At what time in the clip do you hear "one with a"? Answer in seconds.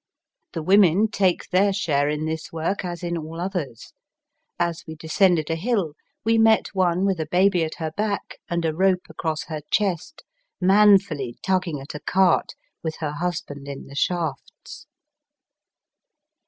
6.73-7.27